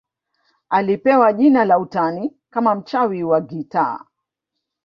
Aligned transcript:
Alipewa 0.69 1.33
jina 1.33 1.65
la 1.65 1.79
utani 1.79 2.37
kama 2.49 2.75
mchawi 2.75 3.23
wa 3.23 3.41
gitaa 3.41 3.99